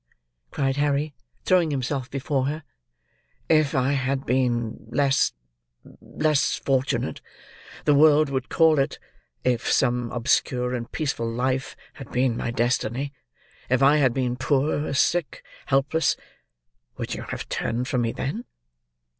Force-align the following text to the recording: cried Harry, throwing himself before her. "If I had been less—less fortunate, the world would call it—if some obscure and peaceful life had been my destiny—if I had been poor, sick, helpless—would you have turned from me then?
cried 0.49 0.77
Harry, 0.77 1.13
throwing 1.45 1.69
himself 1.69 2.09
before 2.09 2.47
her. 2.47 2.63
"If 3.47 3.75
I 3.75 3.91
had 3.91 4.25
been 4.25 4.87
less—less 4.89 6.55
fortunate, 6.55 7.21
the 7.85 7.93
world 7.93 8.31
would 8.31 8.49
call 8.49 8.79
it—if 8.79 9.71
some 9.71 10.11
obscure 10.11 10.73
and 10.73 10.91
peaceful 10.91 11.31
life 11.31 11.75
had 11.93 12.11
been 12.11 12.35
my 12.35 12.49
destiny—if 12.49 13.83
I 13.83 13.97
had 13.97 14.11
been 14.15 14.37
poor, 14.37 14.91
sick, 14.95 15.43
helpless—would 15.67 17.13
you 17.13 17.21
have 17.21 17.47
turned 17.47 17.87
from 17.87 18.01
me 18.01 18.11
then? 18.11 18.45